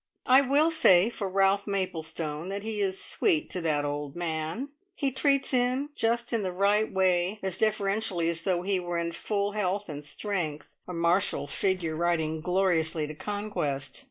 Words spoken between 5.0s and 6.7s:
treats him just in the